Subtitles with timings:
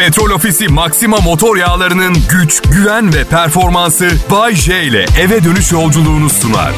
[0.00, 6.30] Petrol Ofisi Maxima motor yağlarının güç, güven ve performansı Bay J ile eve dönüş yolculuğunu
[6.30, 6.72] sunar.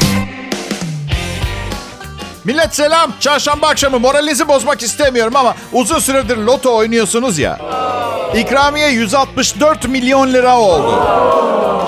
[2.43, 3.11] Millet selam.
[3.19, 7.59] Çarşamba akşamı moralinizi bozmak istemiyorum ama uzun süredir loto oynuyorsunuz ya.
[8.35, 11.03] İkramiye 164 milyon lira oldu.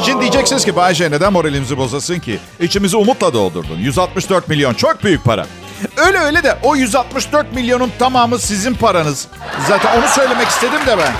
[0.05, 2.39] Şimdi diyeceksiniz ki Bayce neden moralimizi bozasın ki?
[2.59, 3.77] İçimizi umutla doldurdun.
[3.77, 5.45] 164 milyon çok büyük para.
[5.97, 9.27] Öyle öyle de o 164 milyonun tamamı sizin paranız.
[9.67, 11.11] Zaten onu söylemek istedim de ben.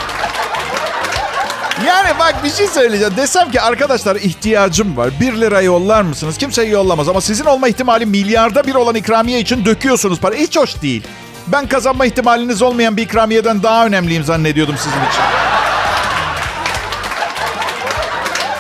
[1.86, 3.14] Yani bak bir şey söyleyeceğim.
[3.18, 5.10] Desem ki arkadaşlar ihtiyacım var.
[5.20, 6.38] 1 lira yollar mısınız?
[6.38, 10.36] Kimse yollamaz ama sizin olma ihtimali milyarda bir olan ikramiye için döküyorsunuz para.
[10.36, 11.08] Hiç hoş değil.
[11.48, 15.22] Ben kazanma ihtimaliniz olmayan bir ikramiyeden daha önemliyim zannediyordum sizin için.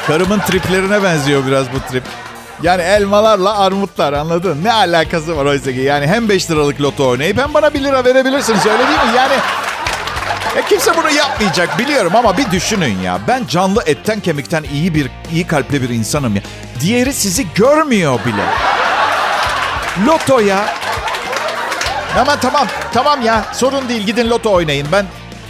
[0.08, 2.04] Karımın triplerine benziyor biraz bu trip.
[2.64, 4.64] Yani elmalarla armutlar anladın?
[4.64, 5.80] Ne alakası var oysa ki?
[5.80, 9.16] Yani hem 5 liralık loto oynayıp hem bana 1 lira verebilirsiniz öyle değil mi?
[9.18, 9.34] Yani
[10.56, 13.20] ya kimse bunu yapmayacak biliyorum ama bir düşünün ya.
[13.28, 16.42] Ben canlı etten kemikten iyi bir iyi kalpli bir insanım ya.
[16.80, 18.44] Diğeri sizi görmüyor bile.
[20.06, 20.66] Loto ya.
[22.20, 23.46] Ama tamam, tamam ya.
[23.54, 24.06] Sorun değil.
[24.06, 24.88] Gidin loto oynayın.
[24.92, 25.06] Ben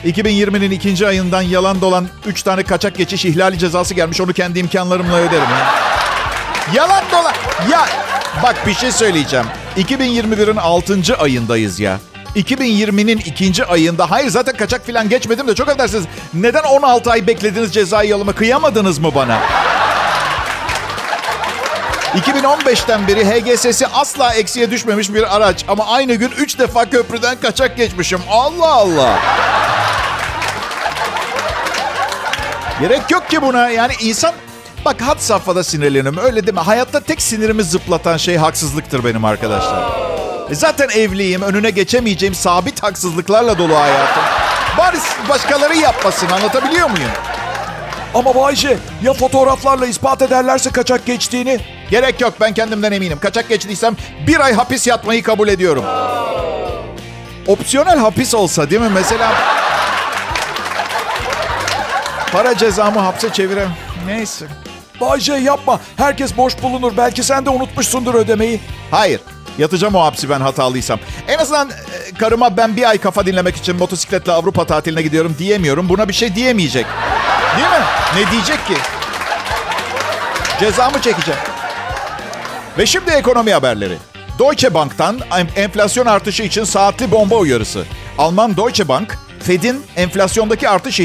[0.05, 4.21] 2020'nin ikinci ayından yalan dolan 3 tane kaçak geçiş ihlali cezası gelmiş.
[4.21, 5.94] Onu kendi imkanlarımla öderim ya.
[6.73, 7.33] Yalan dolan.
[7.71, 7.85] Ya
[8.44, 9.45] bak bir şey söyleyeceğim.
[9.77, 11.17] 2021'in 6.
[11.17, 11.99] ayındayız ya.
[12.35, 16.05] 2020'nin ikinci ayında hayır zaten kaçak falan geçmedim de çok affedersiniz.
[16.33, 19.39] Neden 16 ay beklediniz cezayı yoluma kıyamadınız mı bana?
[22.16, 27.77] 2015'ten beri HGS'si asla eksiye düşmemiş bir araç ama aynı gün 3 defa köprüden kaçak
[27.77, 28.21] geçmişim.
[28.30, 29.19] Allah Allah.
[32.80, 33.69] Gerek yok ki buna.
[33.69, 34.33] Yani insan
[34.86, 36.19] bak had safhada sinirleniyorum.
[36.19, 36.61] Öyle deme.
[36.61, 39.83] Hayatta tek sinirimi zıplatan şey haksızlıktır benim arkadaşlar.
[40.50, 41.42] E zaten evliyim.
[41.42, 44.23] Önüne geçemeyeceğim sabit haksızlıklarla dolu hayatım.
[44.77, 44.97] Bari
[45.30, 46.30] başkaları yapmasın.
[46.30, 47.11] Anlatabiliyor muyum?
[48.14, 51.59] Ama Bayce ya fotoğraflarla ispat ederlerse kaçak geçtiğini?
[51.92, 52.33] Gerek yok.
[52.42, 53.20] Ben kendimden eminim.
[53.20, 53.95] Kaçak geçtiysem
[54.27, 55.86] bir ay hapis yatmayı kabul ediyorum.
[57.48, 58.89] Opsiyonel hapis olsa değil mi?
[58.93, 59.33] Mesela
[62.32, 63.70] para cezamı hapse çevirem.
[64.05, 64.45] Neyse.
[65.02, 65.80] Bayce yapma.
[65.98, 66.94] Herkes boş bulunur.
[66.98, 68.60] Belki sen de unutmuşsundur ödemeyi.
[68.92, 69.22] Hayır.
[69.58, 71.00] Yatacağım o hapsi ben hatalıysam.
[71.28, 75.89] En azından e, karıma ben bir ay kafa dinlemek için motosikletle Avrupa tatiline gidiyorum diyemiyorum.
[75.89, 76.86] Buna bir şey diyemeyecek.
[77.58, 77.86] Değil mi?
[78.16, 78.73] Ne diyecek ki?
[80.60, 81.39] Cezamı çekeceğim.
[82.77, 83.98] Ve şimdi ekonomi haberleri.
[84.39, 85.20] Deutsche Bank'tan
[85.56, 87.83] enflasyon artışı için saatli bomba uyarısı.
[88.17, 91.02] Alman Deutsche Bank, Fed'in enflasyondaki artış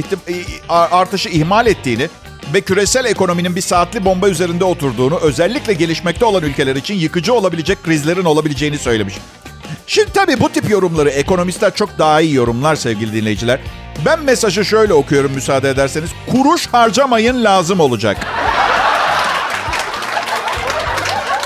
[0.68, 2.08] artışı ihmal ettiğini
[2.54, 7.82] ve küresel ekonominin bir saatli bomba üzerinde oturduğunu, özellikle gelişmekte olan ülkeler için yıkıcı olabilecek
[7.82, 9.14] krizlerin olabileceğini söylemiş.
[9.86, 13.60] Şimdi tabii bu tip yorumları ekonomistler çok daha iyi yorumlar sevgili dinleyiciler.
[14.06, 16.10] Ben mesajı şöyle okuyorum müsaade ederseniz.
[16.30, 18.16] Kuruş harcamayın lazım olacak.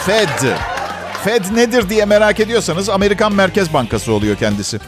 [0.06, 0.56] Fed.
[1.24, 4.80] Fed nedir diye merak ediyorsanız Amerikan Merkez Bankası oluyor kendisi.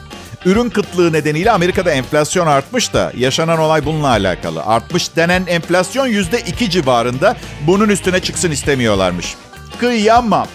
[0.47, 4.63] Ürün kıtlığı nedeniyle Amerika'da enflasyon artmış da yaşanan olay bununla alakalı.
[4.63, 9.35] Artmış denen enflasyon yüzde iki civarında bunun üstüne çıksın istemiyorlarmış.
[9.81, 10.47] Kıyamam.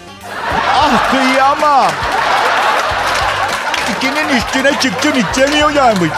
[0.68, 1.92] Ah kıyamam.
[3.96, 6.10] İkinin üstüne çıksın istemiyorlarmış.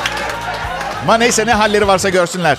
[1.02, 2.58] Ama neyse ne halleri varsa görsünler.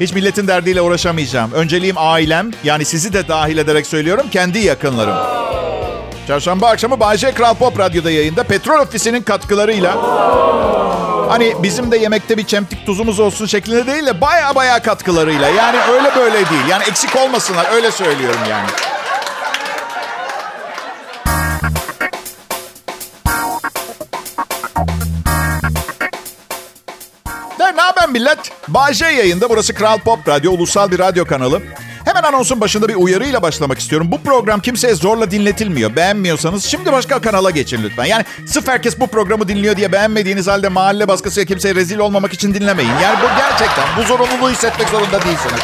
[0.00, 1.52] Hiç milletin derdiyle uğraşamayacağım.
[1.52, 5.16] Önceliğim ailem, yani sizi de dahil ederek söylüyorum, kendi yakınlarım.
[6.26, 9.96] Çarşamba akşamı Bayce Kral Pop Radyo'da yayında Petrol Ofisi'nin katkılarıyla
[11.28, 15.48] hani bizim de yemekte bir çemtik tuzumuz olsun şeklinde değil de baya baya katkılarıyla.
[15.48, 16.66] Yani öyle böyle değil.
[16.70, 18.66] Yani eksik olmasınlar öyle söylüyorum yani.
[27.58, 28.38] Ne, haber millet?
[28.68, 29.50] Bayce yayında.
[29.50, 30.52] Burası Kral Pop Radyo.
[30.52, 31.62] Ulusal bir radyo kanalı.
[32.14, 34.08] Hemen anonsun başında bir uyarıyla başlamak istiyorum.
[34.10, 35.96] Bu program kimseye zorla dinletilmiyor.
[35.96, 38.04] Beğenmiyorsanız şimdi başka kanala geçin lütfen.
[38.04, 42.54] Yani sırf herkes bu programı dinliyor diye beğenmediğiniz halde mahalle baskısıyla kimseye rezil olmamak için
[42.54, 42.90] dinlemeyin.
[43.02, 45.60] Yani bu gerçekten bu zorunluluğu hissetmek zorunda değilsiniz.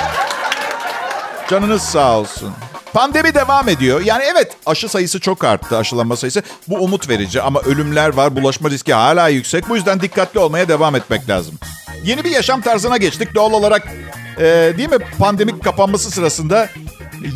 [1.51, 2.53] Canınız sağ olsun.
[2.93, 4.01] Pandemi devam ediyor.
[4.01, 6.43] Yani evet aşı sayısı çok arttı aşılanma sayısı.
[6.69, 9.69] Bu umut verici ama ölümler var, bulaşma riski hala yüksek.
[9.69, 11.55] Bu yüzden dikkatli olmaya devam etmek lazım.
[12.05, 13.35] Yeni bir yaşam tarzına geçtik.
[13.35, 13.89] Doğal olarak
[14.39, 14.45] e,
[14.77, 16.69] değil mi pandemik kapanması sırasında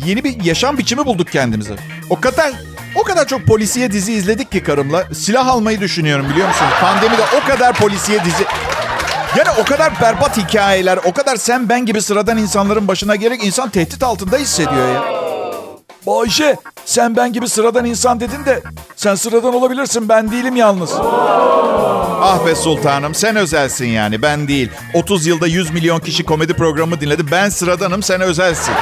[0.05, 1.75] yeni bir yaşam biçimi bulduk kendimize.
[2.09, 2.51] O kadar
[2.95, 5.03] o kadar çok polisiye dizi izledik ki karımla.
[5.13, 6.71] Silah almayı düşünüyorum biliyor musunuz?
[6.81, 8.45] Pandemide o kadar polisiye dizi...
[9.37, 13.69] Yani o kadar berbat hikayeler, o kadar sen ben gibi sıradan insanların başına gerek insan
[13.69, 15.03] tehdit altında hissediyor ya.
[16.07, 16.55] Bayşe
[16.85, 18.63] sen ben gibi sıradan insan dedin de
[18.95, 20.91] sen sıradan olabilirsin ben değilim yalnız.
[22.27, 24.69] Ah be sultanım sen özelsin yani ben değil.
[24.93, 27.31] 30 yılda 100 milyon kişi komedi programı dinledi.
[27.31, 28.73] Ben sıradanım sen özelsin.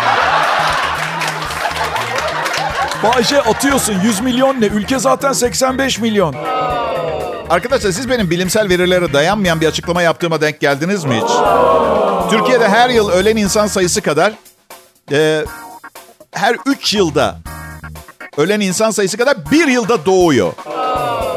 [3.03, 4.65] Bayce atıyorsun 100 milyon ne?
[4.65, 6.35] Ülke zaten 85 milyon.
[7.49, 11.31] Arkadaşlar siz benim bilimsel verilere dayanmayan bir açıklama yaptığıma denk geldiniz mi hiç?
[12.31, 14.33] Türkiye'de her yıl ölen insan sayısı kadar
[15.11, 15.45] e,
[16.31, 17.39] her 3 yılda
[18.37, 20.53] ölen insan sayısı kadar bir yılda doğuyor.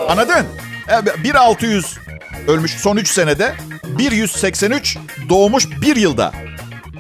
[0.09, 0.47] Anladın?
[0.89, 1.99] E, 1600
[2.49, 3.55] ölmüş son 3 senede
[3.99, 4.97] 183
[5.29, 6.33] doğmuş bir yılda.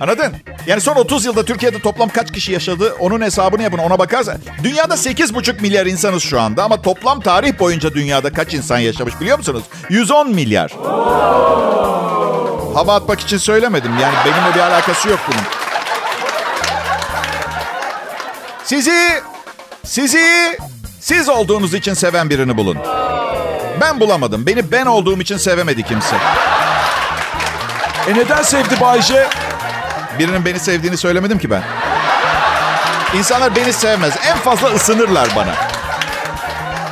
[0.00, 0.32] Anladın?
[0.66, 4.38] Yani son 30 yılda Türkiye'de toplam kaç kişi yaşadı onun hesabını yapın ona bakarsan.
[4.62, 9.38] Dünyada 8,5 milyar insanız şu anda ama toplam tarih boyunca dünyada kaç insan yaşamış biliyor
[9.38, 9.62] musunuz?
[9.90, 10.70] 110 milyar.
[12.74, 15.42] Hava atmak için söylemedim yani benimle bir alakası yok bunun.
[18.64, 19.22] Sizi,
[19.84, 20.58] sizi
[21.00, 22.78] siz olduğunuz için seven birini bulun.
[23.80, 24.46] Ben bulamadım.
[24.46, 26.16] Beni ben olduğum için sevemedi kimse.
[28.08, 29.26] E neden sevdi Bayce?
[30.18, 31.62] Birinin beni sevdiğini söylemedim ki ben.
[33.18, 34.14] İnsanlar beni sevmez.
[34.26, 35.54] En fazla ısınırlar bana.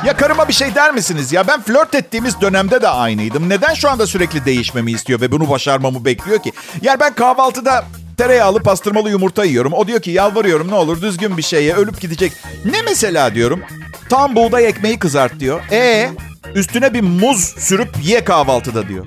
[0.05, 1.33] Ya karıma bir şey der misiniz?
[1.33, 3.49] Ya ben flört ettiğimiz dönemde de aynıydım.
[3.49, 6.51] Neden şu anda sürekli değişmemi istiyor ve bunu başarmamı bekliyor ki?
[6.81, 7.85] Yani ben kahvaltıda
[8.17, 9.73] tereyağlı pastırmalı yumurta yiyorum.
[9.73, 12.33] O diyor ki yalvarıyorum ne olur düzgün bir şey ye ölüp gidecek.
[12.65, 13.61] Ne mesela diyorum?
[14.09, 15.61] Tam buğday ekmeği kızart diyor.
[15.71, 16.09] E
[16.55, 19.05] üstüne bir muz sürüp ye kahvaltıda diyor.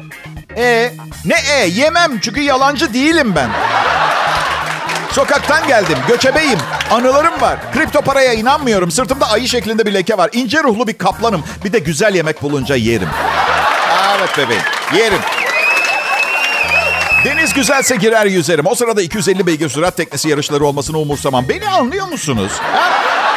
[0.57, 0.93] E
[1.25, 3.51] ne e yemem çünkü yalancı değilim ben.
[5.13, 5.99] Sokaktan geldim.
[6.09, 6.59] Göçebeyim.
[6.91, 7.73] Anılarım var.
[7.73, 8.91] Kripto paraya inanmıyorum.
[8.91, 10.31] Sırtımda ayı şeklinde bir leke var.
[10.33, 11.45] İnce ruhlu bir kaplanım.
[11.65, 13.09] Bir de güzel yemek bulunca yerim.
[14.19, 14.63] Evet bebeğim.
[14.95, 15.21] Yerim.
[17.25, 18.67] Deniz güzelse girer yüzerim.
[18.67, 21.49] O sırada 250 beygir sürat teknesi yarışları olmasını umursamam.
[21.49, 22.53] Beni anlıyor musunuz?
[22.73, 22.91] Ha?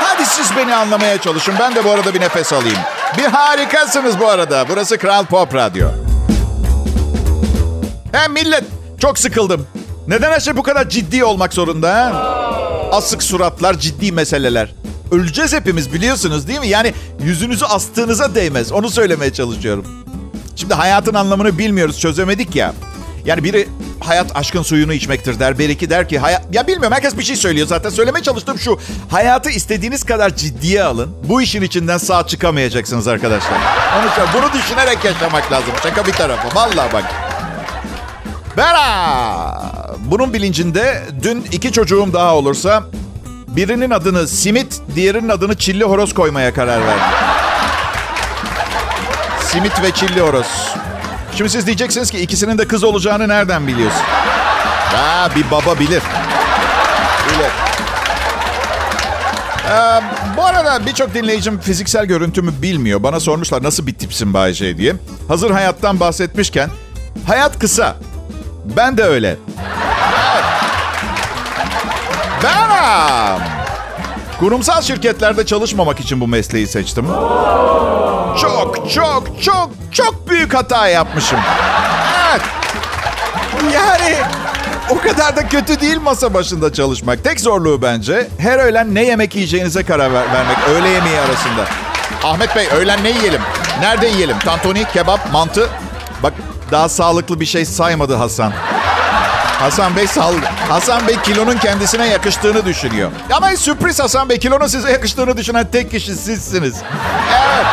[0.03, 1.55] Hadi siz beni anlamaya çalışın.
[1.59, 2.77] Ben de bu arada bir nefes alayım.
[3.17, 4.65] Bir harikasınız bu arada.
[4.69, 5.87] Burası Kral Pop Radyo.
[8.11, 8.63] He millet
[8.99, 9.67] çok sıkıldım.
[10.07, 12.11] Neden her şey bu kadar ciddi olmak zorunda ha?
[12.91, 14.75] Asık suratlar, ciddi meseleler.
[15.11, 16.67] Öleceğiz hepimiz biliyorsunuz değil mi?
[16.67, 16.93] Yani
[17.23, 18.71] yüzünüzü astığınıza değmez.
[18.71, 19.85] Onu söylemeye çalışıyorum.
[20.55, 22.73] Şimdi hayatın anlamını bilmiyoruz, çözemedik ya.
[23.25, 23.67] Yani biri
[23.99, 25.59] hayat aşkın suyunu içmektir der.
[25.59, 26.45] Beriki der ki hayat...
[26.51, 27.89] Ya bilmiyorum herkes bir şey söylüyor zaten.
[27.89, 28.79] Söylemeye çalıştığım şu.
[29.09, 31.15] Hayatı istediğiniz kadar ciddiye alın.
[31.23, 33.57] Bu işin içinden sağ çıkamayacaksınız arkadaşlar.
[33.99, 35.73] Onu, bunu düşünerek yaşamak lazım.
[35.83, 36.55] Şaka bir tarafa.
[36.55, 37.03] Vallahi bak.
[38.57, 39.61] Bera!
[39.97, 42.83] Bunun bilincinde dün iki çocuğum daha olursa
[43.47, 47.03] birinin adını simit, diğerinin adını çilli horoz koymaya karar verdim.
[49.41, 50.75] Simit ve çilli horoz.
[51.35, 54.01] Şimdi siz diyeceksiniz ki ikisinin de kız olacağını nereden biliyorsun?
[54.95, 56.03] Ha, bir baba bilir.
[57.29, 57.51] Bilir.
[59.71, 60.01] Ee,
[60.37, 63.03] bu arada birçok dinleyicim fiziksel görüntümü bilmiyor.
[63.03, 64.95] Bana sormuşlar nasıl bir tipsin Bayce diye.
[65.27, 66.69] Hazır hayattan bahsetmişken
[67.27, 67.95] hayat kısa.
[68.77, 69.37] Ben de öyle.
[72.43, 73.41] Benim.
[74.39, 77.05] Kurumsal şirketlerde çalışmamak için bu mesleği seçtim.
[78.41, 81.39] Çok çok çok çok büyük hata yapmışım.
[82.31, 82.41] Evet.
[83.73, 84.15] Yani
[84.89, 87.23] o kadar da kötü değil masa başında çalışmak.
[87.23, 90.57] Tek zorluğu bence her öğlen ne yemek yiyeceğinize karar ver- vermek.
[90.69, 91.65] Öğle yemeği arasında.
[92.23, 93.41] Ahmet Bey öğlen ne yiyelim?
[93.81, 94.39] Nerede yiyelim?
[94.39, 95.69] Tantuni, kebap, mantı.
[96.23, 96.33] Bak
[96.71, 98.53] daha sağlıklı bir şey saymadı Hasan.
[99.59, 100.31] Hasan Bey sağ
[100.69, 103.11] Hasan Bey kilonun kendisine yakıştığını düşünüyor.
[103.33, 106.75] Ama sürpriz Hasan Bey kilonun size yakıştığını düşünen tek kişi sizsiniz.
[107.33, 107.65] Evet.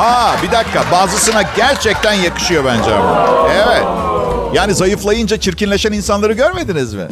[0.00, 3.48] Ha bir dakika bazısına gerçekten yakışıyor bence ama.
[3.54, 3.84] Evet.
[4.54, 7.06] Yani zayıflayınca çirkinleşen insanları görmediniz mi?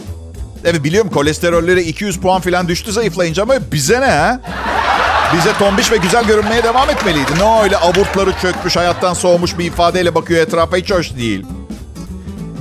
[0.64, 4.40] Evet biliyorum kolesterolleri 200 puan falan düştü zayıflayınca ama bize ne ha?
[5.37, 7.30] Bize tombiş ve güzel görünmeye devam etmeliydi.
[7.38, 11.47] Ne öyle aburtları çökmüş, hayattan soğumuş bir ifadeyle bakıyor etrafa hiç hoş değil.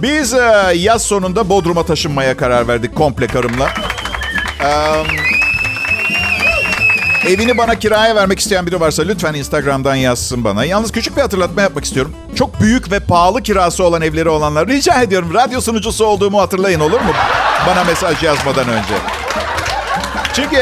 [0.02, 3.70] Biz e, yaz sonunda Bodrum'a taşınmaya karar verdik komple karımla.
[4.64, 5.04] Ee,
[7.28, 10.66] evini bana kiraya vermek isteyen biri varsa lütfen Instagram'dan yazsın bana.
[10.66, 12.12] Yalnız küçük bir hatırlatma yapmak istiyorum.
[12.36, 15.34] Çok büyük ve pahalı kirası olan evleri olanlar rica ediyorum.
[15.34, 17.12] Radyo sunucusu olduğumu hatırlayın olur mu?
[17.68, 18.94] Bana mesaj yazmadan önce.
[20.34, 20.58] Çünkü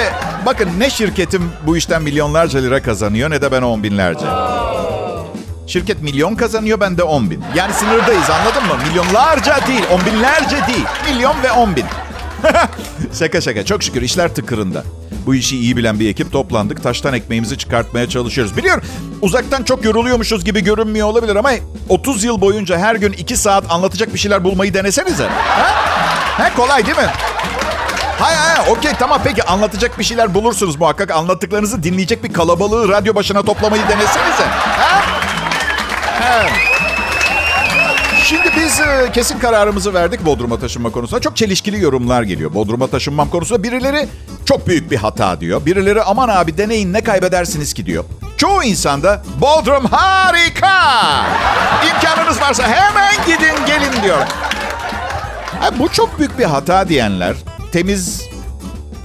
[0.46, 4.26] bakın ne şirketim bu işten milyonlarca lira kazanıyor ne de ben on binlerce.
[5.68, 7.44] Şirket milyon kazanıyor, ben de 10 bin.
[7.56, 8.84] Yani sınırdayız anladın mı?
[8.88, 10.86] Milyonlarca değil, on binlerce değil.
[11.10, 11.86] Milyon ve 10 bin.
[13.16, 13.66] şaka şaka.
[13.66, 14.84] Çok şükür işler tıkırında.
[15.26, 16.84] Bu işi iyi bilen bir ekip toplandık.
[16.84, 18.58] Taştan ekmeğimizi çıkartmaya çalışıyoruz.
[18.58, 18.84] Biliyorum
[19.22, 21.52] uzaktan çok yoruluyormuşuz gibi görünmüyor olabilir ama
[21.90, 25.28] 30 yıl boyunca her gün 2 saat anlatacak bir şeyler bulmayı denesenize.
[25.28, 25.68] Ha?
[26.38, 27.10] ha kolay değil mi?
[28.20, 31.12] Hayır hayır okey tamam peki anlatacak bir şeyler bulursunuz muhakkak.
[31.12, 34.44] Anlattıklarınızı dinleyecek bir kalabalığı radyo başına toplamayı denesenize.
[34.44, 35.02] Ha?
[36.40, 36.75] Evet.
[38.26, 41.22] Şimdi biz e, kesin kararımızı verdik Bodrum'a taşınma konusunda.
[41.22, 42.54] Çok çelişkili yorumlar geliyor.
[42.54, 44.08] Bodrum'a taşınmam konusunda birileri
[44.46, 45.66] çok büyük bir hata diyor.
[45.66, 48.04] Birileri aman abi deneyin ne kaybedersiniz ki diyor.
[48.38, 50.82] Çoğu insanda Bodrum harika.
[51.94, 54.28] İmkanınız varsa hemen gidin gelin diyor.
[55.60, 57.36] Ha, bu çok büyük bir hata diyenler
[57.72, 58.22] temiz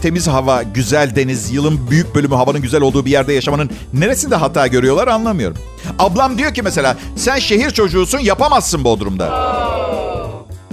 [0.02, 4.66] temiz hava, güzel deniz, yılın büyük bölümü havanın güzel olduğu bir yerde yaşamanın neresinde hata
[4.66, 5.56] görüyorlar anlamıyorum.
[5.98, 9.30] Ablam diyor ki mesela sen şehir çocuğusun yapamazsın Bodrum'da.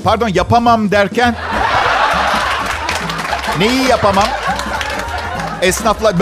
[0.03, 1.35] Pardon yapamam derken
[3.59, 4.27] neyi yapamam?
[5.61, 6.19] Esnafla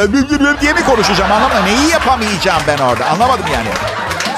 [0.62, 1.66] diye mi konuşacağım anlamadım.
[1.66, 3.68] Neyi yapamayacağım ben orada anlamadım yani.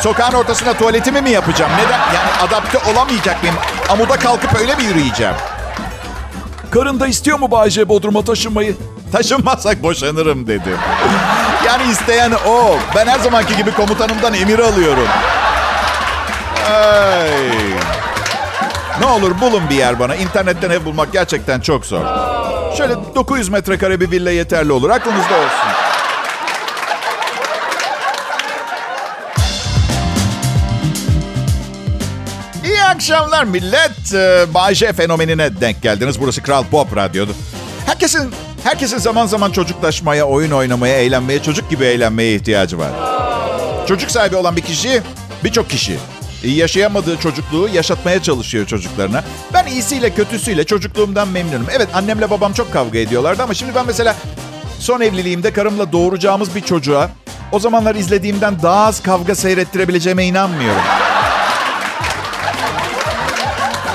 [0.02, 1.72] Sokağın ortasına tuvaletimi mi yapacağım?
[1.78, 2.00] Neden?
[2.00, 3.56] Yani adapte olamayacak mıyım?
[3.90, 5.36] Amuda kalkıp öyle mi yürüyeceğim?
[6.72, 8.76] Karın da istiyor mu Bayce Bodrum'a taşınmayı?
[9.12, 10.70] Taşınmazsak boşanırım dedi.
[11.66, 12.76] Yani isteyen o.
[12.96, 15.08] Ben her zamanki gibi komutanımdan emir alıyorum.
[16.72, 17.30] Ay.
[19.00, 20.16] Ne olur bulun bir yer bana.
[20.16, 22.02] İnternetten ev bulmak gerçekten çok zor.
[22.78, 24.90] Şöyle 900 metrekare bir villa yeterli olur.
[24.90, 25.67] Aklınızda olsun.
[33.08, 34.14] Akşamlar millet.
[34.14, 36.22] Ee, Bayce fenomenine denk geldiniz.
[36.22, 37.34] Burası Kral Pop Radyo'dur.
[37.86, 38.32] Herkesin
[38.64, 42.92] herkesin zaman zaman çocuklaşmaya, oyun oynamaya, eğlenmeye, çocuk gibi eğlenmeye ihtiyacı var.
[43.88, 45.02] Çocuk sahibi olan bir kişi,
[45.44, 45.98] birçok kişi
[46.44, 49.24] yaşayamadığı çocukluğu yaşatmaya çalışıyor çocuklarına.
[49.54, 51.68] Ben iyisiyle kötüsüyle çocukluğumdan memnunum.
[51.72, 54.16] Evet annemle babam çok kavga ediyorlardı ama şimdi ben mesela
[54.80, 57.10] son evliliğimde karımla doğuracağımız bir çocuğa
[57.52, 60.82] o zamanlar izlediğimden daha az kavga seyrettirebileceğime inanmıyorum.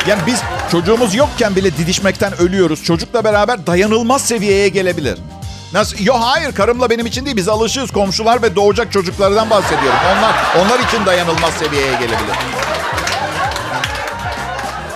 [0.06, 2.84] Yani biz çocuğumuz yokken bile didişmekten ölüyoruz.
[2.84, 5.18] Çocukla beraber dayanılmaz seviyeye gelebilir.
[5.72, 6.04] Nasıl?
[6.04, 7.36] Yok hayır karımla benim için değil.
[7.36, 9.98] Biz alışığız komşular ve doğacak çocuklardan bahsediyorum.
[10.18, 12.36] Onlar onlar için dayanılmaz seviyeye gelebilir.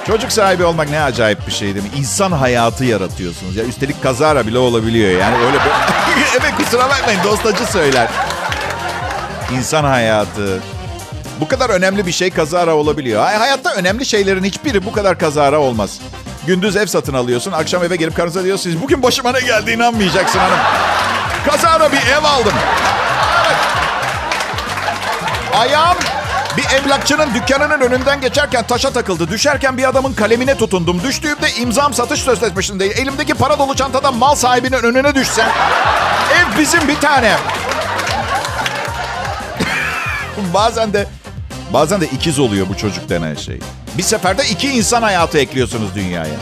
[0.06, 1.90] Çocuk sahibi olmak ne acayip bir şey değil mi?
[1.98, 3.56] İnsan hayatı yaratıyorsunuz.
[3.56, 5.56] Ya üstelik kazara bile olabiliyor yani öyle
[6.40, 8.08] evet kusura bakmayın dostacı söyler.
[9.52, 10.60] İnsan hayatı.
[11.40, 13.22] Bu kadar önemli bir şey kazara olabiliyor.
[13.24, 15.98] Hay- Hayatta önemli şeylerin hiçbiri bu kadar kazara olmaz.
[16.46, 17.52] Gündüz ev satın alıyorsun.
[17.52, 18.82] Akşam eve gelip karınıza diyorsunuz.
[18.82, 20.58] Bugün başıma ne geldi inanmayacaksın hanım.
[21.46, 22.52] Kazara bir ev aldım.
[23.46, 23.56] Evet.
[25.54, 25.96] Ayağım
[26.56, 29.28] bir emlakçının dükkanının önünden geçerken taşa takıldı.
[29.30, 31.02] Düşerken bir adamın kalemine tutundum.
[31.02, 32.94] Düştüğümde imzam satış sözleşmesindeydi.
[32.94, 35.48] Elimdeki para dolu çantadan mal sahibinin önüne düşsem.
[36.34, 37.36] Ev bizim bir tane.
[40.54, 41.06] bazen de
[41.72, 43.58] bazen de ikiz oluyor bu çocuk denen şey.
[43.98, 46.34] Bir seferde iki insan hayatı ekliyorsunuz dünyaya.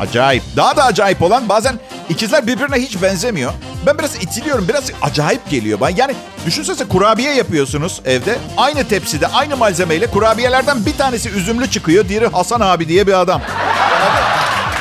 [0.00, 0.42] Acayip.
[0.56, 3.52] Daha da acayip olan bazen ikizler birbirine hiç benzemiyor.
[3.86, 4.68] Ben biraz itiliyorum.
[4.68, 5.90] Biraz acayip geliyor bana.
[5.96, 6.14] Yani
[6.46, 8.38] düşünsenize kurabiye yapıyorsunuz evde.
[8.56, 12.08] Aynı tepside, aynı malzemeyle kurabiyelerden bir tanesi üzümlü çıkıyor.
[12.08, 13.42] Diğeri Hasan abi diye bir adam.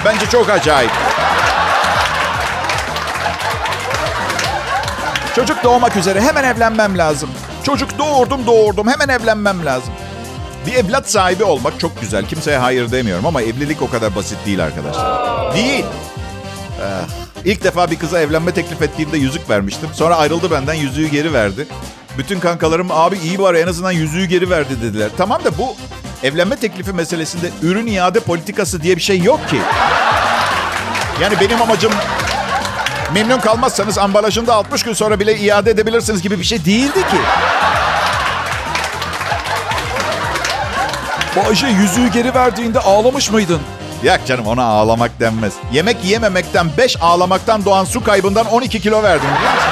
[0.06, 0.92] Bence çok acayip.
[5.36, 7.30] Çocuk doğmak üzere hemen evlenmem lazım.
[7.68, 9.94] Çocuk doğurdum doğurdum hemen evlenmem lazım.
[10.68, 12.26] Bir evlat sahibi olmak çok güzel.
[12.26, 15.56] Kimseye hayır demiyorum ama evlilik o kadar basit değil arkadaşlar.
[15.56, 15.86] Değil.
[16.82, 17.08] Ah,
[17.46, 19.90] İlk defa bir kıza evlenme teklif ettiğimde yüzük vermiştim.
[19.94, 21.68] Sonra ayrıldı benden yüzüğü geri verdi.
[22.18, 25.10] Bütün kankalarım abi iyi bari en azından yüzüğü geri verdi dediler.
[25.18, 25.76] Tamam da bu
[26.24, 29.60] evlenme teklifi meselesinde ürün iade politikası diye bir şey yok ki.
[31.22, 31.92] Yani benim amacım
[33.14, 37.18] memnun kalmazsanız ambalajında 60 gün sonra bile iade edebilirsiniz gibi bir şey değildi ki.
[41.46, 43.62] Bayce yüzüğü geri verdiğinde ağlamış mıydın?
[44.04, 45.54] Yak canım ona ağlamak denmez.
[45.72, 49.70] Yemek yememekten 5 ağlamaktan doğan su kaybından 12 kilo verdim biliyor musun?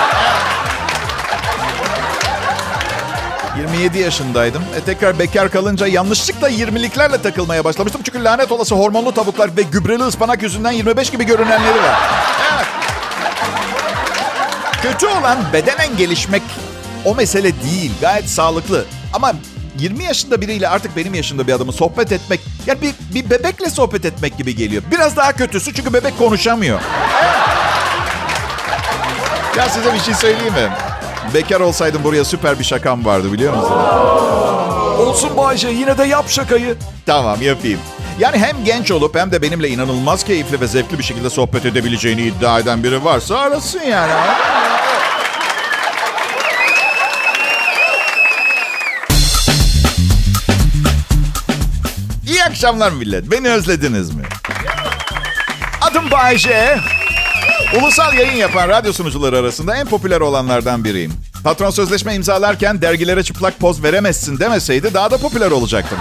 [3.57, 4.63] 27 yaşındaydım.
[4.77, 8.01] E tekrar bekar kalınca yanlışlıkla 20'liklerle takılmaya başlamıştım.
[8.03, 11.99] Çünkü lanet olası hormonlu tavuklar ve gübreli ıspanak yüzünden 25 gibi görünenleri var.
[14.81, 16.41] Kötü olan bedenen gelişmek
[17.05, 17.91] o mesele değil.
[18.01, 18.85] Gayet sağlıklı.
[19.13, 19.33] Ama
[19.79, 22.39] 20 yaşında biriyle artık benim yaşında bir adamı sohbet etmek...
[22.67, 24.83] Yani bir, bir bebekle sohbet etmek gibi geliyor.
[24.91, 26.79] Biraz daha kötüsü çünkü bebek konuşamıyor.
[29.57, 30.69] Ya size bir şey söyleyeyim mi?
[31.33, 33.75] Bekar olsaydım buraya süper bir şakam vardı biliyor musun?
[34.99, 36.75] Olsun Bayce yine de yap şakayı.
[37.05, 37.79] Tamam yapayım.
[38.19, 42.21] Yani hem genç olup hem de benimle inanılmaz keyifli ve zevkli bir şekilde sohbet edebileceğini
[42.21, 44.11] iddia eden biri varsa arasın yani.
[52.55, 53.31] Akşamlar millet.
[53.31, 54.23] Beni özlediniz mi?
[55.81, 56.77] Adım Bayce.
[57.79, 61.13] Ulusal yayın yapan radyo sunucuları arasında en popüler olanlardan biriyim.
[61.43, 65.97] Patron sözleşme imzalarken dergilere çıplak poz veremezsin demeseydi daha da popüler olacaktım.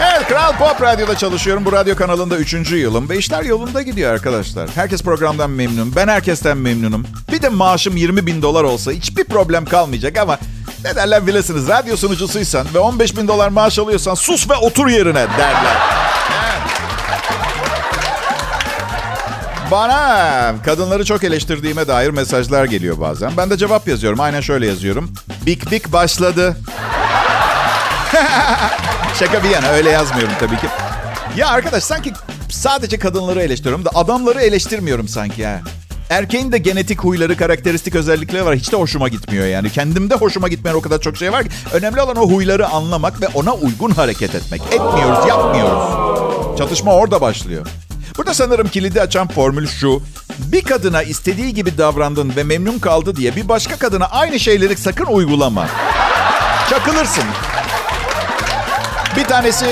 [0.00, 1.64] Evet, Kral Pop Radyo'da çalışıyorum.
[1.64, 4.70] Bu radyo kanalında üçüncü yılım ve işler yolunda gidiyor arkadaşlar.
[4.74, 5.92] Herkes programdan memnun.
[5.96, 7.06] Ben herkesten memnunum.
[7.32, 10.38] Bir de maaşım 20 bin dolar olsa hiçbir problem kalmayacak ama
[10.86, 11.68] ne derler bilirsiniz.
[11.68, 15.76] Radyo sunucusuysan ve 15 bin dolar maaş alıyorsan sus ve otur yerine derler.
[19.70, 23.32] Bana kadınları çok eleştirdiğime dair mesajlar geliyor bazen.
[23.36, 24.20] Ben de cevap yazıyorum.
[24.20, 25.12] Aynen şöyle yazıyorum.
[25.46, 26.56] Bik bik başladı.
[29.18, 30.66] Şaka bir yana öyle yazmıyorum tabii ki.
[31.36, 32.12] Ya arkadaş sanki
[32.50, 35.60] sadece kadınları eleştiriyorum da adamları eleştirmiyorum sanki ya.
[36.10, 38.56] Erkeğin de genetik huyları, karakteristik özellikleri var.
[38.56, 39.70] Hiç de hoşuma gitmiyor yani.
[39.70, 41.50] Kendimde hoşuma gitmeyen o kadar çok şey var ki.
[41.72, 44.62] Önemli olan o huyları anlamak ve ona uygun hareket etmek.
[44.72, 46.58] Etmiyoruz, yapmıyoruz.
[46.58, 47.66] Çatışma orada başlıyor.
[48.18, 50.02] Burada sanırım kilidi açan formül şu.
[50.38, 55.06] Bir kadına istediği gibi davrandın ve memnun kaldı diye bir başka kadına aynı şeyleri sakın
[55.06, 55.68] uygulama.
[56.70, 57.24] Çakılırsın.
[59.16, 59.66] Bir tanesi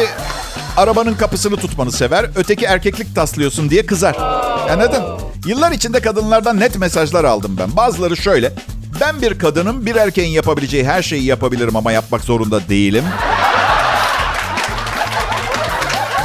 [0.77, 2.31] arabanın kapısını tutmanı sever.
[2.37, 4.17] Öteki erkeklik taslıyorsun diye kızar.
[4.71, 5.14] Anladın?
[5.45, 7.77] Yıllar içinde kadınlardan net mesajlar aldım ben.
[7.77, 8.53] Bazıları şöyle.
[9.01, 13.05] Ben bir kadının bir erkeğin yapabileceği her şeyi yapabilirim ama yapmak zorunda değilim.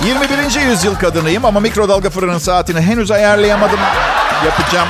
[0.06, 0.62] 21.
[0.70, 3.80] yüzyıl kadınıyım ama mikrodalga fırının saatini henüz ayarlayamadım.
[4.46, 4.88] Yapacağım.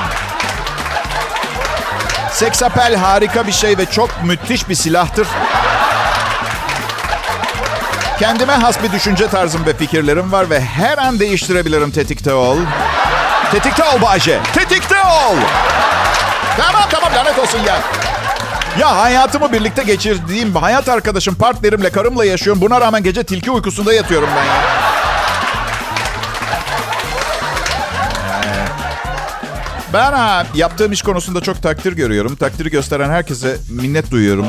[2.32, 5.26] Seksapel harika bir şey ve çok müthiş bir silahtır.
[8.18, 12.58] Kendime has bir düşünce tarzım ve fikirlerim var ve her an değiştirebilirim tetikte ol.
[13.52, 14.40] Tetikte ol Bayce.
[14.54, 15.36] Tetikte ol.
[16.56, 17.78] Tamam tamam lanet olsun ya.
[18.78, 22.62] Ya hayatımı birlikte geçirdiğim hayat arkadaşım, partnerimle, karımla yaşıyorum.
[22.62, 24.62] Buna rağmen gece tilki uykusunda yatıyorum ben ya.
[29.92, 32.36] Ben ha, yaptığım iş konusunda çok takdir görüyorum.
[32.36, 34.46] Takdiri gösteren herkese minnet duyuyorum.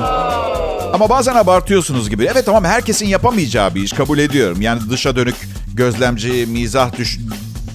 [0.93, 2.29] Ama bazen abartıyorsunuz gibi.
[2.31, 4.61] Evet tamam herkesin yapamayacağı bir iş kabul ediyorum.
[4.61, 5.35] Yani dışa dönük,
[5.73, 7.19] gözlemci, mizah düş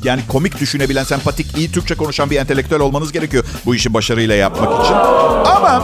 [0.04, 4.84] yani komik düşünebilen, sempatik, iyi Türkçe konuşan bir entelektüel olmanız gerekiyor bu işi başarıyla yapmak
[4.84, 4.94] için.
[5.44, 5.82] Ama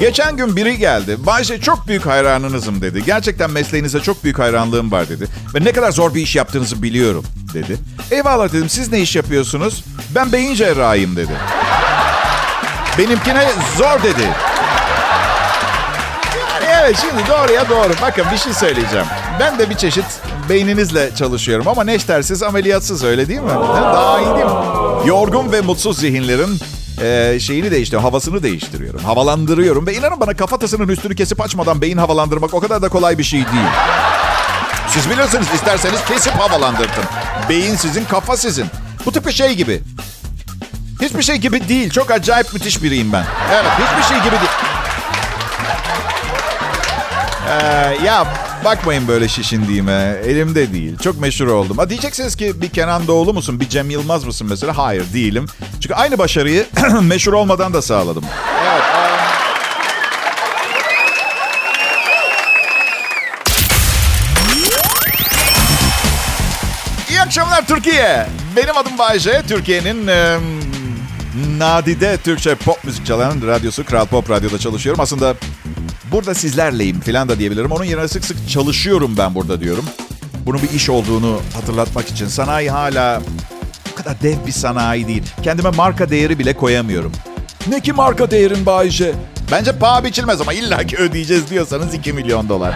[0.00, 1.16] geçen gün biri geldi.
[1.26, 3.04] Bayşe çok büyük hayranınızım dedi.
[3.06, 5.26] Gerçekten mesleğinize çok büyük hayranlığım var dedi.
[5.54, 7.24] Ve ne kadar zor bir iş yaptığınızı biliyorum
[7.54, 7.78] dedi.
[8.10, 8.68] Eyvallah dedim.
[8.68, 9.84] Siz ne iş yapıyorsunuz?
[10.14, 11.32] Ben beyin cerrahiyim dedi.
[12.98, 13.48] Benimkine
[13.78, 14.28] zor dedi.
[16.80, 17.92] Evet şimdi doğruya doğru.
[18.02, 19.06] Bakın bir şey söyleyeceğim.
[19.40, 20.04] Ben de bir çeşit
[20.48, 23.50] beyninizle çalışıyorum ama neştersiz ameliyatsız öyle değil mi?
[23.50, 25.08] Daha iyi değil mi?
[25.08, 26.58] Yorgun ve mutsuz zihinlerin
[27.02, 29.00] e, şeyini değiştiriyorum, havasını değiştiriyorum.
[29.00, 33.24] Havalandırıyorum ve inanın bana kafatasının üstünü kesip açmadan beyin havalandırmak o kadar da kolay bir
[33.24, 33.68] şey değil.
[34.88, 37.04] Siz bilirsiniz isterseniz kesip havalandırtın.
[37.48, 38.66] Beyin sizin, kafa sizin.
[39.06, 39.82] Bu bir şey gibi.
[41.02, 41.90] Hiçbir şey gibi değil.
[41.90, 43.24] Çok acayip müthiş biriyim ben.
[43.52, 44.50] Evet hiçbir şey gibi değil.
[47.48, 48.26] Ee, ya
[48.64, 50.16] bakmayın böyle şişindiğime.
[50.24, 50.98] Elimde değil.
[50.98, 51.78] Çok meşhur oldum.
[51.78, 53.60] Ha, diyeceksiniz ki bir Kenan Doğulu musun?
[53.60, 54.78] Bir Cem Yılmaz mısın mesela?
[54.78, 55.46] Hayır değilim.
[55.80, 56.66] Çünkü aynı başarıyı
[57.02, 58.24] meşhur olmadan da sağladım.
[58.72, 58.82] Evet.
[58.82, 59.10] Um...
[67.10, 68.26] İyi akşamlar Türkiye.
[68.56, 69.42] Benim adım Bayce.
[69.48, 70.06] Türkiye'nin...
[70.06, 70.38] E,
[71.58, 75.00] nadide Türkçe pop müzik çalan radyosu Kral Pop Radyo'da çalışıyorum.
[75.00, 75.34] Aslında
[76.12, 77.72] burada sizlerleyim falan da diyebilirim.
[77.72, 79.84] Onun yerine sık sık çalışıyorum ben burada diyorum.
[80.46, 82.26] Bunun bir iş olduğunu hatırlatmak için.
[82.26, 83.22] Sanayi hala
[83.92, 85.22] bu kadar dev bir sanayi değil.
[85.42, 87.12] Kendime marka değeri bile koyamıyorum.
[87.66, 89.12] Ne ki marka değerin Bayce?
[89.52, 92.74] Bence paha biçilmez ama illaki ödeyeceğiz diyorsanız 2 milyon dolar.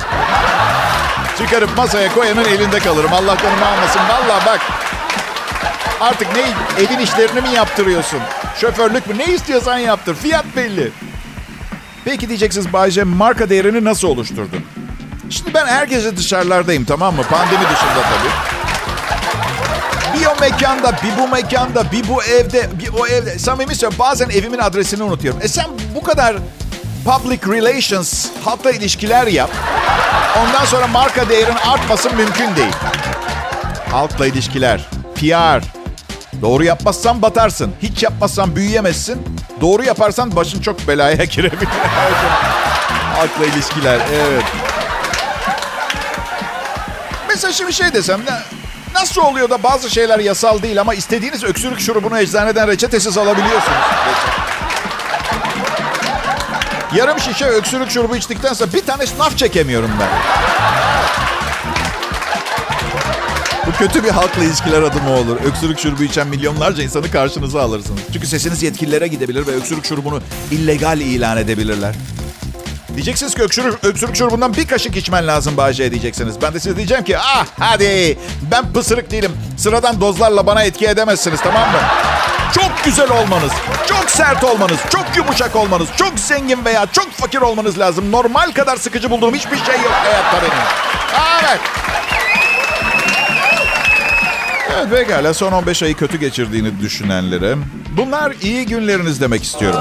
[1.39, 3.13] Çıkarıp masaya koyanın elinde kalırım.
[3.13, 4.01] Allah canımı almasın.
[4.01, 4.61] Valla bak.
[6.01, 6.43] Artık ne
[6.85, 8.19] evin işlerini mi yaptırıyorsun?
[8.61, 9.19] Şoförlük mü?
[9.19, 10.15] Ne istiyorsan yaptır.
[10.15, 10.91] Fiyat belli.
[12.05, 14.65] Peki diyeceksiniz Bayce marka değerini nasıl oluşturdun?
[15.31, 17.23] Şimdi ben her gece dışarılardayım tamam mı?
[17.23, 18.55] Pandemi dışında tabii.
[20.21, 23.39] Bir o mekanda, bir bu mekanda, bir bu evde, bir o evde.
[23.39, 25.41] Samimi söylüyorum bazen evimin adresini unutuyorum.
[25.43, 26.37] E sen bu kadar
[27.05, 29.51] public relations, halkla ilişkiler yap.
[30.39, 32.75] Ondan sonra marka değerin artması mümkün değil.
[33.91, 35.65] Halkla ilişkiler, PR.
[36.43, 37.73] Doğru yapmazsan batarsın.
[37.83, 39.23] Hiç yapmazsan büyüyemezsin.
[39.65, 41.69] Doğru yaparsan başın çok belaya girebilir.
[43.17, 44.45] Halkla ilişkiler, evet.
[47.29, 48.21] Mesela şimdi şey desem,
[48.95, 53.79] nasıl oluyor da bazı şeyler yasal değil ama istediğiniz öksürük şurubunu eczaneden reçetesiz alabiliyorsunuz.
[56.95, 60.09] Yarım şişe öksürük şurubu içtikten sonra bir tane sınav çekemiyorum ben.
[63.79, 65.37] Kötü bir halkla ilişkiler adımı olur.
[65.45, 68.01] Öksürük şurubu içen milyonlarca insanı karşınıza alırsınız.
[68.13, 71.95] Çünkü sesiniz yetkililere gidebilir ve öksürük şurubunu illegal ilan edebilirler.
[72.95, 76.43] Diyeceksiniz ki öksürük, öksürük şurubundan bir kaşık içmen lazım Bahçe diyeceksiniz.
[76.43, 78.19] Ben de size diyeceğim ki ah hadi
[78.51, 79.33] ben pısırık değilim.
[79.57, 81.79] Sıradan dozlarla bana etki edemezsiniz tamam mı?
[82.55, 83.53] Çok güzel olmanız,
[83.89, 88.13] çok sert olmanız, çok yumuşak olmanız, çok zengin veya çok fakir olmanız lazım.
[88.13, 90.63] Normal kadar sıkıcı bulduğum hiçbir şey yok hayatta benim.
[91.43, 91.61] Evet.
[94.77, 97.55] Evet pekala son 15 ayı kötü geçirdiğini düşünenlere
[97.97, 99.81] bunlar iyi günleriniz demek istiyorum.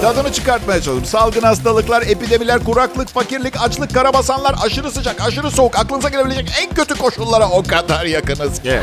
[0.00, 1.04] Tadını çıkartmaya çalışıyorum.
[1.04, 6.94] Salgın hastalıklar, epidemiler, kuraklık, fakirlik, açlık, karabasanlar, aşırı sıcak, aşırı soğuk, aklınıza gelebilecek en kötü
[6.94, 8.80] koşullara o kadar yakınız ki.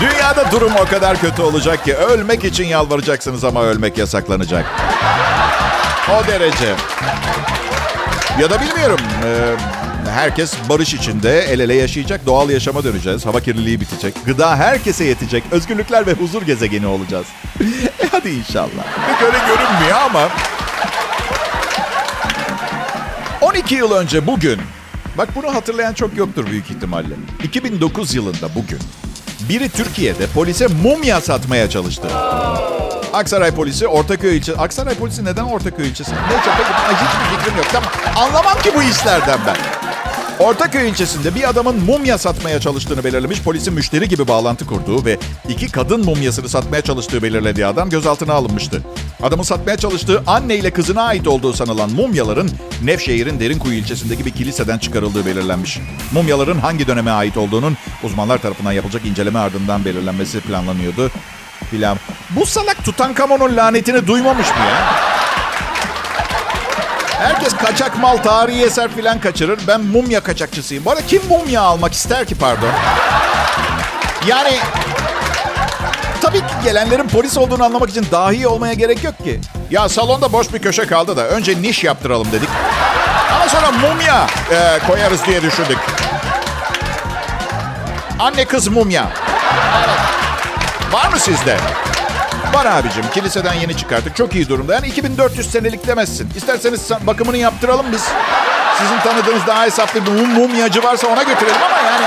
[0.00, 4.64] Dünyada durum o kadar kötü olacak ki ölmek için yalvaracaksınız ama ölmek yasaklanacak.
[6.10, 6.74] O derece.
[8.40, 9.00] Ya da bilmiyorum.
[9.24, 9.56] e,
[10.12, 12.26] herkes barış içinde el ele yaşayacak.
[12.26, 13.26] Doğal yaşama döneceğiz.
[13.26, 14.14] Hava kirliliği bitecek.
[14.26, 15.44] Gıda herkese yetecek.
[15.50, 17.26] Özgürlükler ve huzur gezegeni olacağız.
[18.00, 18.84] e hadi inşallah.
[19.06, 20.28] Pek öyle görünmüyor ama.
[23.40, 24.60] 12 yıl önce bugün.
[25.18, 27.14] Bak bunu hatırlayan çok yoktur büyük ihtimalle.
[27.44, 28.78] 2009 yılında bugün.
[29.48, 32.08] Biri Türkiye'de polise mumya satmaya çalıştı.
[33.12, 34.58] Aksaray polisi Ortaköy ilçesi.
[34.58, 36.10] Aksaray polisi neden Ortaköy ilçesi?
[36.10, 37.66] Neyse peki hiçbir fikrim yok.
[37.72, 37.90] Tamam.
[38.16, 39.81] Anlamam ki bu işlerden ben.
[40.42, 43.42] Ortaköy ilçesinde bir adamın mumya satmaya çalıştığını belirlemiş.
[43.42, 48.82] Polisin müşteri gibi bağlantı kurduğu ve iki kadın mumyasını satmaya çalıştığı belirlediği adam gözaltına alınmıştı.
[49.22, 52.50] Adamın satmaya çalıştığı anne ile kızına ait olduğu sanılan mumyaların
[52.84, 55.78] Nevşehir'in Derinkuyu ilçesindeki bir kiliseden çıkarıldığı belirlenmiş.
[56.12, 61.10] Mumyaların hangi döneme ait olduğunun uzmanlar tarafından yapılacak inceleme ardından belirlenmesi planlanıyordu.
[61.70, 61.98] Filan.
[62.30, 65.01] Bu salak Tutankamon'un lanetini duymamış mı ya?
[67.22, 69.60] Herkes kaçak mal, tarihi eser filan kaçırır.
[69.68, 70.84] Ben mumya kaçakçısıyım.
[70.84, 72.68] Bu arada kim mumya almak ister ki pardon?
[74.26, 74.56] Yani
[76.20, 79.40] tabii ki gelenlerin polis olduğunu anlamak için dahi olmaya gerek yok ki.
[79.70, 82.48] Ya salonda boş bir köşe kaldı da önce niş yaptıralım dedik.
[83.36, 85.78] Ama sonra mumya e, koyarız diye düşündük.
[88.18, 89.08] Anne kız mumya.
[90.92, 91.56] Var mı sizde?
[92.54, 93.02] Var abicim.
[93.14, 94.16] Kiliseden yeni çıkarttık.
[94.16, 94.74] Çok iyi durumda.
[94.74, 96.30] Yani 2400 senelik demezsin.
[96.36, 98.04] İsterseniz bakımını yaptıralım biz.
[98.78, 102.06] Sizin tanıdığınız daha hesaplı bir mum, mumyacı varsa ona götürelim ama yani...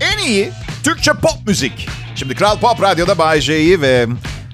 [0.00, 0.50] En iyi
[0.84, 1.88] Türkçe pop müzik.
[2.14, 4.06] Şimdi Kral Pop Radyo'da Bay J'yi ve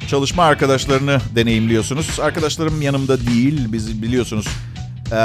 [0.08, 2.20] çalışma arkadaşlarını deneyimliyorsunuz.
[2.20, 3.72] Arkadaşlarım yanımda değil.
[3.72, 4.46] Biz biliyorsunuz.
[5.12, 5.16] Ee,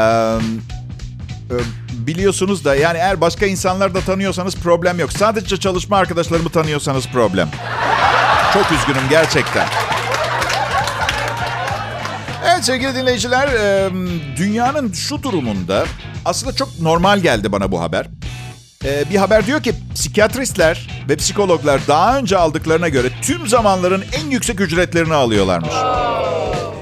[2.08, 5.14] biliyorsunuz da yani eğer başka insanlar da tanıyorsanız problem yok.
[5.14, 7.50] Sadece çalışma arkadaşlarımı tanıyorsanız problem.
[8.54, 9.68] Çok üzgünüm gerçekten.
[12.46, 13.50] Evet sevgili dinleyiciler,
[14.38, 15.86] dünyanın şu durumunda
[16.26, 18.08] aslında çok normal geldi bana bu haber.
[18.84, 24.62] Bir haber diyor ki psikiyatristler ve psikologlar daha önce aldıklarına göre tüm zamanların en yüksek
[24.62, 25.74] ücretlerini alıyorlarmış.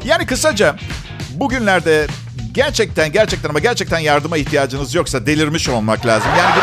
[0.05, 0.75] Yani kısaca
[1.33, 2.07] bugünlerde
[2.57, 6.29] gerçekten gerçekten ama gerçekten yardıma ihtiyacınız yoksa delirmiş olmak lazım.
[6.37, 6.53] Yani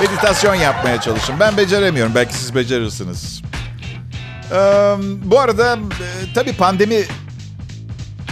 [0.00, 1.40] meditasyon yapmaya çalışın.
[1.40, 2.14] Ben beceremiyorum.
[2.14, 3.42] Belki siz becerirsiniz.
[4.52, 4.56] Ee,
[5.24, 7.04] bu arada e, tabii pandemi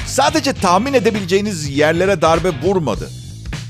[0.07, 3.11] sadece tahmin edebileceğiniz yerlere darbe vurmadı.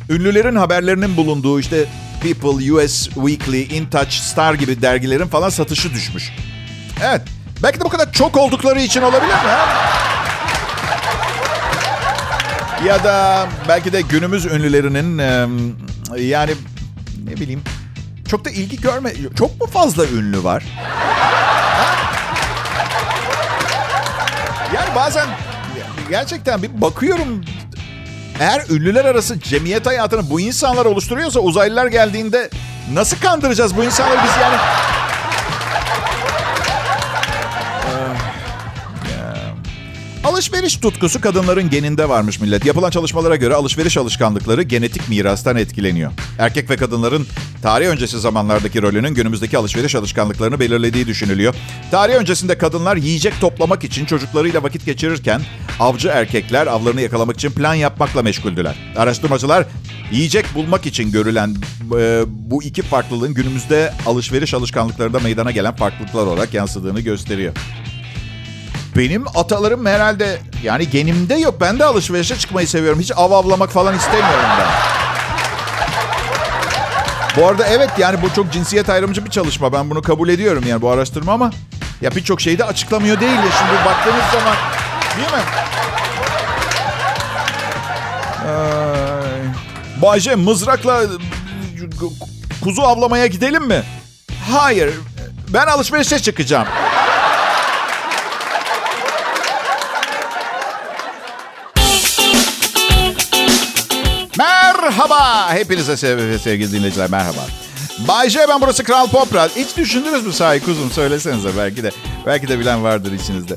[0.09, 1.85] Ünlülerin haberlerinin bulunduğu işte
[2.23, 6.33] People, US Weekly, In Touch, Star gibi dergilerin falan satışı düşmüş.
[7.05, 7.23] Evet.
[7.63, 9.33] Belki de bu kadar çok oldukları için olabilir mi?
[9.33, 10.20] Ha?
[12.87, 15.19] Ya da belki de günümüz ünlülerinin
[16.19, 16.53] yani
[17.25, 17.63] ne bileyim
[18.29, 19.13] çok da ilgi görme...
[19.39, 20.65] Çok mu fazla ünlü var?
[24.75, 25.27] Yani bazen
[26.11, 27.45] gerçekten bir bakıyorum
[28.41, 32.51] eğer ünlüler arası cemiyet hayatını bu insanlar oluşturuyorsa uzaylılar geldiğinde
[32.93, 34.57] nasıl kandıracağız bu insanları biz yani?
[40.31, 42.67] Alışveriş tutkusu kadınların geninde varmış millet.
[42.67, 46.13] Yapılan çalışmalara göre alışveriş alışkanlıkları genetik mirastan etkileniyor.
[46.39, 47.27] Erkek ve kadınların
[47.63, 51.55] tarih öncesi zamanlardaki rolünün günümüzdeki alışveriş alışkanlıklarını belirlediği düşünülüyor.
[51.91, 55.41] Tarih öncesinde kadınlar yiyecek toplamak için çocuklarıyla vakit geçirirken
[55.81, 58.77] avcı erkekler avlarını yakalamak için plan yapmakla meşguldüler.
[58.97, 59.67] Araştırmacılar
[60.13, 61.57] yiyecek bulmak için görülen
[61.99, 67.55] e, bu iki farklılığın günümüzde alışveriş alışkanlıklarında meydana gelen farklılıklar olarak yansıdığını gösteriyor.
[69.01, 71.55] Benim atalarım herhalde yani genimde yok.
[71.61, 73.01] Ben de alışverişe çıkmayı seviyorum.
[73.01, 74.67] Hiç av avlamak falan istemiyorum ben.
[77.37, 79.73] Bu arada evet yani bu çok cinsiyet ayrımcı bir çalışma.
[79.73, 81.51] Ben bunu kabul ediyorum yani bu araştırma ama
[82.01, 83.51] ya birçok şeyi de açıklamıyor değil ya.
[83.59, 84.57] Şimdi baktığınız zaman
[85.17, 85.43] değil mi?
[88.49, 89.41] Ay.
[90.03, 91.01] Bayce mızrakla
[92.65, 93.83] kuzu avlamaya gidelim mi?
[94.53, 94.95] Hayır.
[95.49, 96.67] Ben alışverişe çıkacağım.
[104.91, 105.53] Merhaba.
[105.55, 107.47] Hepinize sev sevgili dinleyiciler merhaba.
[108.09, 109.57] Bay J ben burası Kral Pop Radyo.
[109.57, 111.91] Hiç düşündünüz mü sahi kuzum söylesenize belki de.
[112.27, 113.57] Belki de bilen vardır içinizde.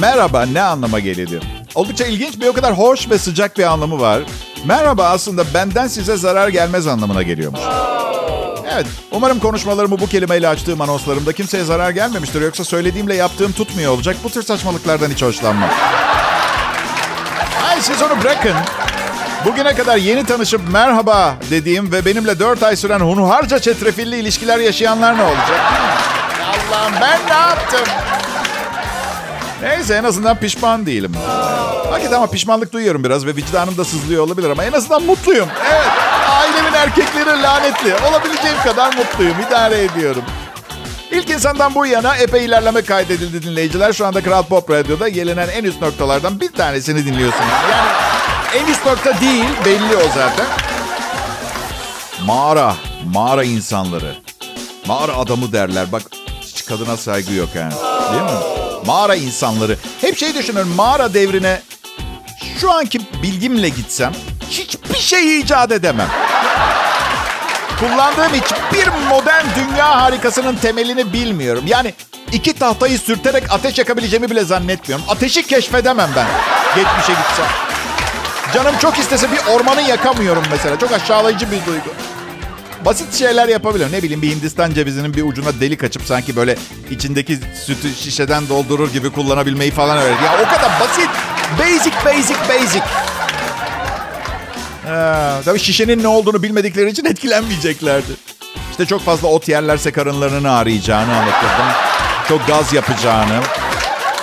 [0.00, 1.42] Merhaba ne anlama geliyor?
[1.74, 4.22] Oldukça ilginç bir o kadar hoş ve sıcak bir anlamı var.
[4.64, 7.60] Merhaba aslında benden size zarar gelmez anlamına geliyormuş.
[8.74, 12.40] Evet, umarım konuşmalarımı bu kelimeyle açtığım anonslarımda kimseye zarar gelmemiştir.
[12.42, 14.16] Yoksa söylediğimle yaptığım tutmuyor olacak.
[14.24, 15.70] Bu tür saçmalıklardan hiç hoşlanmam.
[17.68, 18.54] Ay siz onu bırakın.
[19.44, 25.18] Bugüne kadar yeni tanışıp merhaba dediğim ve benimle 4 ay süren hunharca çetrefilli ilişkiler yaşayanlar
[25.18, 25.60] ne olacak?
[26.42, 27.94] Allah'ım ben ne yaptım?
[29.62, 31.12] Neyse en azından pişman değilim.
[31.90, 35.48] Hakikaten ama pişmanlık duyuyorum biraz ve vicdanım da sızlıyor olabilir ama en azından mutluyum.
[35.70, 35.86] Evet
[36.28, 37.94] ailemin erkekleri lanetli.
[37.94, 39.36] Olabileceğim kadar mutluyum.
[39.48, 40.22] İdare ediyorum.
[41.10, 43.92] İlk insandan bu yana epey ilerleme kaydedildi dinleyiciler.
[43.92, 47.50] Şu anda Kral Pop Radyo'da gelinen en üst noktalardan bir tanesini dinliyorsunuz.
[47.70, 47.88] Yani
[48.54, 50.46] en üst nokta değil, belli o zaten.
[52.24, 52.74] Mağara,
[53.12, 54.16] mağara insanları.
[54.86, 55.92] Mağara adamı derler.
[55.92, 56.02] Bak
[56.40, 57.72] hiç kadına saygı yok yani.
[58.12, 58.38] Değil mi?
[58.86, 59.78] Mağara insanları.
[60.00, 60.72] Hep şey düşünüyorum.
[60.74, 61.62] Mağara devrine
[62.60, 64.12] şu anki bilgimle gitsem
[64.50, 66.08] hiçbir şey icat edemem.
[67.80, 71.64] Kullandığım hiçbir modern dünya harikasının temelini bilmiyorum.
[71.66, 71.94] Yani
[72.32, 75.04] iki tahtayı sürterek ateş yakabileceğimi bile zannetmiyorum.
[75.08, 76.26] Ateşi keşfedemem ben.
[76.76, 77.46] Geçmişe gitsem.
[78.52, 80.78] Canım çok istese bir ormanı yakamıyorum mesela.
[80.78, 81.90] Çok aşağılayıcı bir duygu.
[82.84, 83.92] Basit şeyler yapabiliyorum.
[83.96, 86.56] Ne bileyim bir Hindistan cevizinin bir ucuna delik açıp sanki böyle
[86.90, 90.22] içindeki sütü şişeden doldurur gibi kullanabilmeyi falan öğret.
[90.22, 91.08] Ya o kadar basit.
[91.58, 92.82] Basic, basic, basic.
[94.86, 98.12] Ee, tabii şişenin ne olduğunu bilmedikleri için etkilenmeyeceklerdi.
[98.70, 101.66] İşte çok fazla ot yerlerse karınlarını ağrıyacağını anlatırdım.
[102.28, 103.40] Çok gaz yapacağını.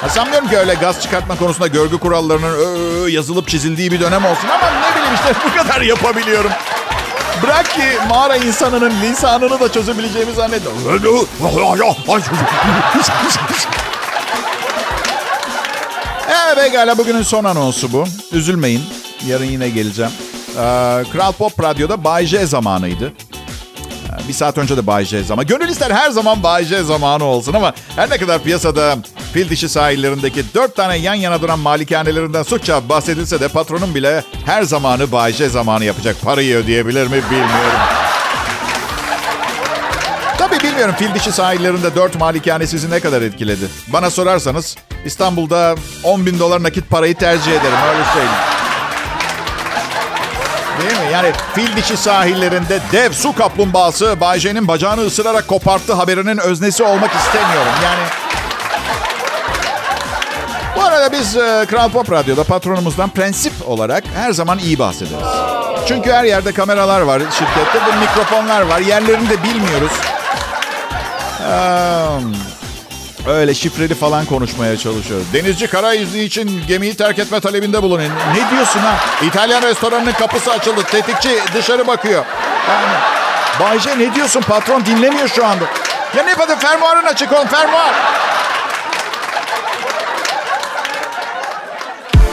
[0.01, 4.47] Ha, sanmıyorum ki öyle gaz çıkartma konusunda görgü kurallarının ö, yazılıp çizildiği bir dönem olsun
[4.47, 6.51] ama ne bileyim işte bu kadar yapabiliyorum.
[7.43, 10.77] Bırak ki mağara insanının lisanını da çözebileceğimi zannediyorum.
[16.29, 18.03] Evet pekala bugünün son anonsu bu.
[18.31, 18.83] Üzülmeyin.
[19.27, 20.11] Yarın yine geleceğim.
[20.49, 20.59] Ee,
[21.13, 23.05] Kral Pop Radyo'da Bay J zamanıydı.
[23.07, 25.45] Ee, bir saat önce de Bay J zamanı.
[25.47, 28.95] Gönül ister her zaman Bay J zamanı olsun ama her ne kadar piyasada
[29.33, 34.63] fil dişi sahillerindeki dört tane yan yana duran malikanelerinden sıkça bahsedilse de patronun bile her
[34.63, 37.79] zamanı Bay J zamanı yapacak parayı ödeyebilir mi bilmiyorum.
[40.37, 43.67] Tabii bilmiyorum fil dişi sahillerinde dört malikane sizi ne kadar etkiledi.
[43.87, 48.37] Bana sorarsanız İstanbul'da 10 bin dolar nakit parayı tercih ederim öyle söyleyeyim.
[50.81, 51.13] Değil mi?
[51.13, 57.71] Yani fil dişi sahillerinde dev su kaplumbağası Bayce'nin bacağını ısırarak koparttı haberinin öznesi olmak istemiyorum.
[57.83, 58.30] Yani
[60.75, 65.27] bu arada biz e, Kral Pop Radyo'da patronumuzdan prensip olarak her zaman iyi bahsederiz.
[65.87, 68.79] Çünkü her yerde kameralar var şirkette ve mikrofonlar var.
[68.79, 69.91] Yerlerini de bilmiyoruz.
[73.27, 75.33] Öyle şifreli falan konuşmaya çalışıyoruz.
[75.33, 78.09] Denizci kara izni için gemiyi terk etme talebinde bulunun.
[78.35, 78.95] Ne diyorsun ha?
[79.25, 80.81] İtalyan restoranının kapısı açıldı.
[80.91, 82.25] Tetikçi dışarı bakıyor.
[82.69, 82.93] Yani,
[83.59, 84.41] Bayce ne diyorsun?
[84.41, 85.63] Patron dinlemiyor şu anda.
[86.17, 87.93] Ya ne kadar fermuarın açık on fermuar.